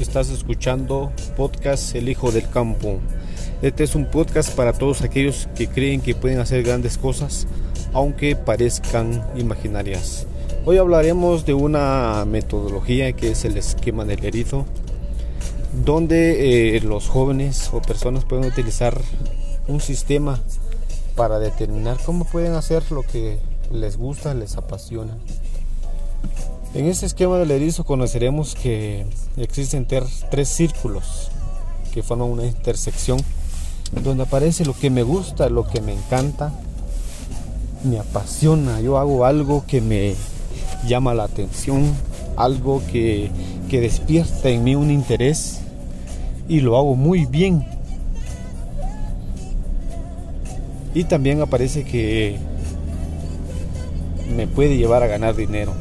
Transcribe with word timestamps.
Estás 0.00 0.30
escuchando 0.30 1.10
podcast 1.36 1.96
El 1.96 2.08
Hijo 2.08 2.30
del 2.30 2.48
Campo. 2.48 3.00
Este 3.62 3.82
es 3.82 3.96
un 3.96 4.06
podcast 4.06 4.54
para 4.54 4.72
todos 4.72 5.02
aquellos 5.02 5.48
que 5.56 5.66
creen 5.66 6.00
que 6.00 6.14
pueden 6.14 6.38
hacer 6.38 6.62
grandes 6.62 6.98
cosas, 6.98 7.48
aunque 7.92 8.36
parezcan 8.36 9.26
imaginarias. 9.36 10.28
Hoy 10.64 10.78
hablaremos 10.78 11.46
de 11.46 11.54
una 11.54 12.24
metodología 12.26 13.12
que 13.12 13.32
es 13.32 13.44
el 13.44 13.56
esquema 13.56 14.04
del 14.04 14.24
erizo, 14.24 14.66
donde 15.84 16.76
eh, 16.76 16.80
los 16.80 17.08
jóvenes 17.08 17.68
o 17.72 17.82
personas 17.82 18.24
pueden 18.24 18.44
utilizar 18.44 18.96
un 19.66 19.80
sistema 19.80 20.40
para 21.16 21.40
determinar 21.40 21.98
cómo 22.06 22.24
pueden 22.24 22.52
hacer 22.52 22.92
lo 22.92 23.02
que 23.02 23.38
les 23.72 23.96
gusta, 23.96 24.32
les 24.32 24.56
apasiona. 24.56 25.18
En 26.74 26.86
este 26.86 27.06
esquema 27.06 27.38
del 27.38 27.50
erizo 27.50 27.84
conoceremos 27.84 28.54
que 28.54 29.06
existen 29.36 29.86
tres 29.86 30.48
círculos 30.48 31.30
que 31.92 32.02
forman 32.02 32.28
una 32.28 32.44
intersección 32.44 33.18
donde 34.04 34.24
aparece 34.24 34.64
lo 34.64 34.74
que 34.74 34.90
me 34.90 35.02
gusta, 35.02 35.48
lo 35.48 35.66
que 35.66 35.80
me 35.80 35.94
encanta, 35.94 36.52
me 37.84 37.98
apasiona. 37.98 38.80
Yo 38.80 38.98
hago 38.98 39.24
algo 39.24 39.64
que 39.66 39.80
me 39.80 40.14
llama 40.86 41.14
la 41.14 41.24
atención, 41.24 41.94
algo 42.36 42.82
que, 42.90 43.30
que 43.68 43.80
despierta 43.80 44.48
en 44.48 44.64
mí 44.64 44.74
un 44.74 44.90
interés 44.90 45.60
y 46.48 46.60
lo 46.60 46.76
hago 46.76 46.94
muy 46.96 47.26
bien. 47.26 47.66
Y 50.94 51.04
también 51.04 51.40
aparece 51.40 51.84
que 51.84 52.38
me 54.34 54.46
puede 54.46 54.76
llevar 54.76 55.02
a 55.02 55.06
ganar 55.06 55.34
dinero. 55.36 55.72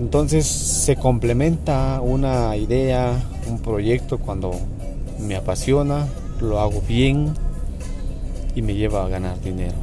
Entonces 0.00 0.46
se 0.46 0.96
complementa 0.96 2.00
una 2.00 2.56
idea, 2.56 3.22
un 3.46 3.58
proyecto 3.58 4.16
cuando 4.16 4.52
me 5.20 5.36
apasiona, 5.36 6.08
lo 6.40 6.58
hago 6.58 6.80
bien 6.88 7.34
y 8.54 8.62
me 8.62 8.74
lleva 8.74 9.04
a 9.04 9.08
ganar 9.08 9.38
dinero. 9.42 9.74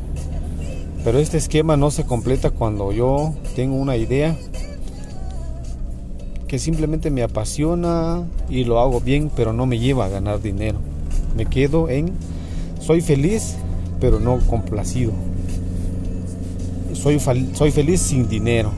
Pero 1.04 1.20
este 1.20 1.38
esquema 1.38 1.78
no 1.78 1.92
se 1.92 2.04
completa 2.04 2.50
cuando 2.50 2.92
yo 2.92 3.36
tengo 3.56 3.76
una 3.76 3.96
idea 3.96 4.36
que 6.48 6.58
simplemente 6.58 7.12
me 7.12 7.22
apasiona 7.22 8.24
y 8.50 8.64
lo 8.64 8.80
hago 8.80 9.00
bien, 9.00 9.30
pero 9.36 9.54
no 9.54 9.68
me 9.68 9.78
lleva 9.78 10.06
a 10.06 10.10
ganar 10.10 10.42
dinero. 10.42 10.80
Me 11.36 11.46
quedo 11.46 11.90
en 11.90 12.12
soy 12.82 13.02
feliz, 13.02 13.54
pero 14.00 14.20
no 14.20 14.40
complacido. 14.48 15.12
Soy, 16.94 17.20
soy 17.54 17.72
feliz 17.72 18.02
sin 18.02 18.28
dinero. 18.28 18.72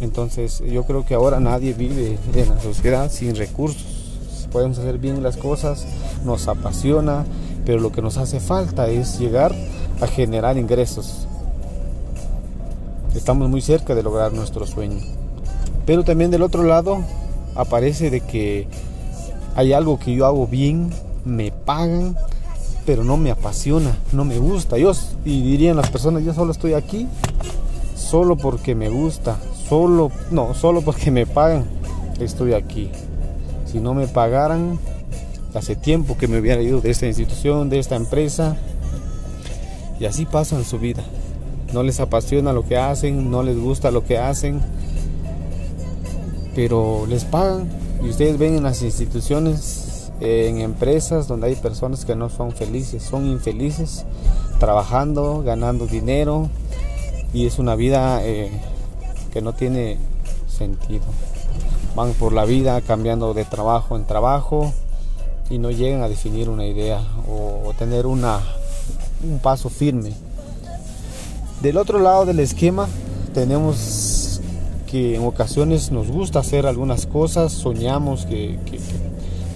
Entonces 0.00 0.62
yo 0.66 0.84
creo 0.84 1.04
que 1.04 1.14
ahora 1.14 1.40
nadie 1.40 1.72
vive 1.72 2.18
en 2.34 2.48
la 2.48 2.60
sociedad 2.60 3.10
sin 3.10 3.34
recursos. 3.36 3.84
Podemos 4.50 4.78
hacer 4.78 4.98
bien 4.98 5.22
las 5.22 5.36
cosas, 5.36 5.86
nos 6.24 6.46
apasiona, 6.48 7.24
pero 7.64 7.80
lo 7.80 7.90
que 7.90 8.02
nos 8.02 8.18
hace 8.18 8.40
falta 8.40 8.88
es 8.88 9.18
llegar 9.18 9.54
a 10.00 10.06
generar 10.06 10.58
ingresos. 10.58 11.26
Estamos 13.14 13.48
muy 13.48 13.60
cerca 13.60 13.94
de 13.94 14.02
lograr 14.02 14.32
nuestro 14.32 14.66
sueño. 14.66 15.00
Pero 15.86 16.04
también 16.04 16.30
del 16.30 16.42
otro 16.42 16.62
lado 16.62 16.98
aparece 17.54 18.10
de 18.10 18.20
que 18.20 18.66
hay 19.54 19.72
algo 19.72 19.98
que 19.98 20.14
yo 20.14 20.26
hago 20.26 20.46
bien, 20.46 20.90
me 21.24 21.52
pagan, 21.52 22.16
pero 22.86 23.04
no 23.04 23.16
me 23.16 23.30
apasiona, 23.30 23.96
no 24.12 24.24
me 24.24 24.38
gusta. 24.38 24.78
Yo, 24.78 24.92
y 25.24 25.42
dirían 25.42 25.76
las 25.76 25.90
personas, 25.90 26.24
yo 26.24 26.34
solo 26.34 26.52
estoy 26.52 26.74
aquí 26.74 27.06
solo 27.96 28.36
porque 28.36 28.74
me 28.74 28.88
gusta, 28.88 29.36
solo, 29.68 30.10
no, 30.30 30.54
solo 30.54 30.82
porque 30.82 31.10
me 31.10 31.26
pagan, 31.26 31.64
estoy 32.20 32.52
aquí. 32.52 32.90
Si 33.66 33.80
no 33.80 33.94
me 33.94 34.06
pagaran, 34.06 34.78
hace 35.54 35.76
tiempo 35.76 36.16
que 36.16 36.28
me 36.28 36.38
hubiera 36.38 36.60
ido 36.62 36.80
de 36.80 36.90
esta 36.90 37.06
institución, 37.06 37.70
de 37.70 37.78
esta 37.78 37.96
empresa. 37.96 38.56
Y 39.98 40.06
así 40.06 40.26
pasan 40.26 40.64
su 40.64 40.78
vida. 40.78 41.02
No 41.72 41.82
les 41.82 42.00
apasiona 42.00 42.52
lo 42.52 42.64
que 42.64 42.76
hacen, 42.76 43.30
no 43.30 43.42
les 43.42 43.58
gusta 43.58 43.90
lo 43.90 44.04
que 44.04 44.18
hacen, 44.18 44.60
pero 46.54 47.06
les 47.08 47.24
pagan. 47.24 47.68
Y 48.02 48.10
ustedes 48.10 48.38
ven 48.38 48.56
en 48.56 48.62
las 48.64 48.82
instituciones, 48.82 50.12
en 50.20 50.60
empresas 50.60 51.26
donde 51.26 51.48
hay 51.48 51.56
personas 51.56 52.04
que 52.04 52.14
no 52.14 52.28
son 52.28 52.52
felices, 52.52 53.02
son 53.02 53.26
infelices, 53.26 54.04
trabajando, 54.58 55.42
ganando 55.44 55.86
dinero. 55.86 56.48
Y 57.32 57.46
es 57.46 57.58
una 57.58 57.74
vida 57.74 58.20
eh, 58.22 58.50
que 59.34 59.42
no 59.42 59.52
tiene 59.52 59.98
sentido. 60.46 61.02
Van 61.96 62.12
por 62.12 62.32
la 62.32 62.44
vida 62.44 62.80
cambiando 62.80 63.34
de 63.34 63.44
trabajo 63.44 63.96
en 63.96 64.06
trabajo 64.06 64.72
y 65.50 65.58
no 65.58 65.72
llegan 65.72 66.02
a 66.02 66.08
definir 66.08 66.48
una 66.48 66.64
idea 66.64 67.00
o, 67.28 67.72
tener 67.76 68.06
una, 68.06 68.38
un 69.24 69.40
paso 69.40 69.68
firme. 69.68 70.12
Del 71.60 71.76
otro 71.78 71.98
lado 71.98 72.24
del 72.24 72.38
esquema 72.38 72.86
tenemos 73.34 74.40
que 74.86 75.16
en 75.16 75.26
ocasiones 75.26 75.90
nos 75.90 76.08
gusta 76.12 76.38
hacer 76.38 76.64
algunas 76.64 77.06
cosas, 77.06 77.52
soñamos 77.52 78.26
que, 78.26 78.60
que, 78.66 78.78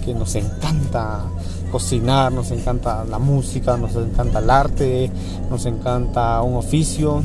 que 0.03 0.13
nos 0.13 0.35
encanta 0.35 1.23
cocinar, 1.71 2.33
nos 2.33 2.51
encanta 2.51 3.05
la 3.05 3.19
música, 3.19 3.77
nos 3.77 3.95
encanta 3.95 4.39
el 4.39 4.49
arte, 4.49 5.09
nos 5.49 5.65
encanta 5.65 6.41
un 6.41 6.57
oficio, 6.57 7.23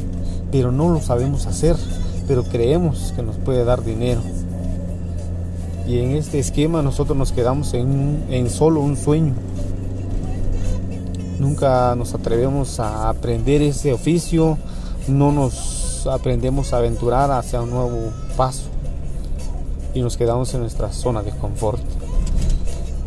pero 0.52 0.70
no 0.70 0.90
lo 0.90 1.00
sabemos 1.00 1.46
hacer 1.46 1.76
pero 2.26 2.44
creemos 2.44 3.12
que 3.14 3.22
nos 3.22 3.36
puede 3.36 3.64
dar 3.64 3.84
dinero. 3.84 4.20
Y 5.86 5.98
en 5.98 6.12
este 6.12 6.38
esquema 6.38 6.82
nosotros 6.82 7.16
nos 7.16 7.32
quedamos 7.32 7.74
en, 7.74 8.24
en 8.30 8.48
solo 8.48 8.80
un 8.80 8.96
sueño. 8.96 9.34
Nunca 11.38 11.94
nos 11.94 12.14
atrevemos 12.14 12.80
a 12.80 13.08
aprender 13.08 13.60
ese 13.60 13.92
oficio, 13.92 14.56
no 15.08 15.32
nos 15.32 16.06
aprendemos 16.06 16.72
a 16.72 16.78
aventurar 16.78 17.30
hacia 17.30 17.60
un 17.60 17.70
nuevo 17.70 18.10
paso 18.36 18.64
y 19.94 20.00
nos 20.00 20.16
quedamos 20.16 20.52
en 20.54 20.60
nuestra 20.60 20.92
zona 20.92 21.22
de 21.22 21.30
confort. 21.30 21.80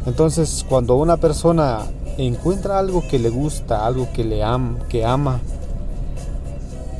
Entonces, 0.05 0.65
cuando 0.67 0.95
una 0.95 1.17
persona 1.17 1.79
encuentra 2.17 2.79
algo 2.79 3.03
que 3.07 3.19
le 3.19 3.29
gusta, 3.29 3.85
algo 3.85 4.07
que 4.13 4.23
le 4.23 4.43
ama, 4.43 4.77
que 4.87 5.05
ama, 5.05 5.39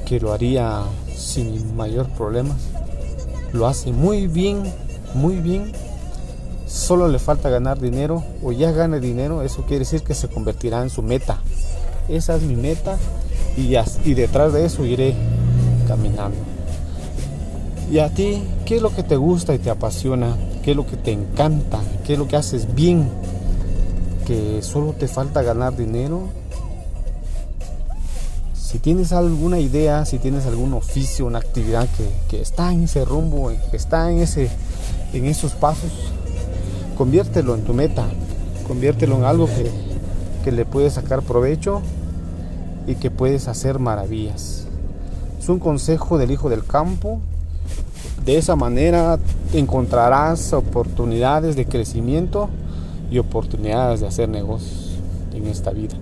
que 0.06 0.20
lo 0.20 0.34
haría 0.34 0.82
sin 1.18 1.76
mayor 1.76 2.08
problemas. 2.10 2.58
Lo 3.54 3.68
hace 3.68 3.92
muy 3.92 4.28
bien, 4.28 4.64
muy 5.14 5.38
bien. 5.38 5.72
Solo 6.68 7.08
le 7.08 7.18
falta 7.18 7.50
ganar 7.50 7.80
dinero 7.80 8.24
o 8.44 8.52
ya 8.52 8.72
gana 8.72 9.00
dinero. 9.00 9.42
Eso 9.42 9.64
quiere 9.64 9.80
decir 9.80 10.04
que 10.04 10.14
se 10.14 10.28
convertirá 10.28 10.82
en 10.84 10.90
su 10.90 11.02
meta. 11.02 11.40
Esa 12.08 12.36
es 12.36 12.44
mi 12.44 12.56
meta 12.56 12.98
y, 13.58 13.76
y 14.06 14.14
detrás 14.14 14.54
de 14.54 14.66
eso 14.66 14.86
iré 14.86 15.16
caminando. 15.88 16.38
¿Y 17.92 18.00
a 18.00 18.10
ti 18.10 18.44
qué 18.66 18.76
es 18.78 18.82
lo 18.82 18.94
que 18.94 19.04
te 19.04 19.16
gusta 19.16 19.56
y 19.56 19.60
te 19.60 19.70
apasiona? 19.70 20.36
¿Qué 20.64 20.72
es 20.72 20.78
lo 20.78 20.86
que 20.86 20.98
te 20.98 21.12
encanta? 21.12 21.80
¿Qué 22.06 22.14
es 22.14 22.20
lo 22.20 22.28
que 22.28 22.36
haces 22.36 22.76
bien? 22.76 23.10
¿Que 24.26 24.62
solo 24.62 24.94
te 24.94 25.08
falta 25.08 25.42
ganar 25.42 25.76
dinero? 25.76 26.24
Si 28.78 28.82
tienes 28.82 29.12
alguna 29.12 29.60
idea, 29.60 30.06
si 30.06 30.20
tienes 30.20 30.46
algún 30.46 30.76
oficio, 30.76 31.26
una 31.26 31.40
actividad 31.40 31.88
que, 32.30 32.40
está 32.40 32.72
en 32.72 32.84
ese 32.84 33.04
rumbo, 33.06 33.52
que 33.72 33.76
está 33.76 34.12
en, 34.12 34.20
ese, 34.20 34.52
en 35.14 35.26
esos 35.26 35.54
pasos, 35.54 35.92
conviértelo 36.96 37.56
en 37.56 37.64
tu 37.64 37.74
meta, 37.74 38.06
conviértelo 38.68 39.16
en 39.16 39.24
algo 39.24 39.48
que, 39.48 39.72
que 40.44 40.52
le 40.52 40.64
puedes 40.64 40.94
sacar 40.94 41.24
provecho 41.24 41.82
y 42.86 42.94
que 42.94 43.10
puedes 43.10 43.48
hacer 43.48 43.80
maravillas. 43.80 44.68
Es 45.40 45.50
un 45.50 45.58
consejo 45.58 46.20
del 46.20 46.30
hijo 46.30 46.48
del 46.48 46.64
campo. 46.64 47.20
De 48.24 48.38
esa 48.38 48.56
manera 48.56 49.18
encontrarás 49.54 50.54
oportunidades 50.54 51.56
de 51.56 51.66
crecimiento 51.66 52.48
y 53.10 53.18
oportunidades 53.18 54.02
de 54.02 54.08
hacer 54.08 54.30
negocios 54.30 55.00
en 55.34 55.48
esta 55.48 55.72
vida. 55.72 55.96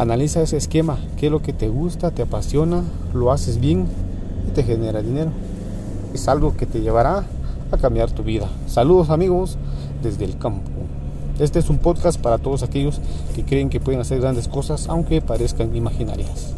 Analiza 0.00 0.40
ese 0.40 0.56
esquema, 0.56 0.96
qué 1.18 1.26
es 1.26 1.32
lo 1.32 1.42
que 1.42 1.52
te 1.52 1.68
gusta, 1.68 2.10
te 2.10 2.22
apasiona, 2.22 2.82
lo 3.12 3.32
haces 3.32 3.60
bien 3.60 3.86
y 4.48 4.52
te 4.52 4.62
genera 4.62 5.02
dinero. 5.02 5.30
Es 6.14 6.26
algo 6.26 6.56
que 6.56 6.64
te 6.64 6.80
llevará 6.80 7.26
a 7.70 7.76
cambiar 7.76 8.10
tu 8.10 8.22
vida. 8.22 8.48
Saludos 8.66 9.10
amigos 9.10 9.58
desde 10.02 10.24
el 10.24 10.38
campo. 10.38 10.70
Este 11.38 11.58
es 11.58 11.68
un 11.68 11.76
podcast 11.76 12.18
para 12.18 12.38
todos 12.38 12.62
aquellos 12.62 12.98
que 13.34 13.44
creen 13.44 13.68
que 13.68 13.78
pueden 13.78 14.00
hacer 14.00 14.22
grandes 14.22 14.48
cosas 14.48 14.88
aunque 14.88 15.20
parezcan 15.20 15.76
imaginarias. 15.76 16.54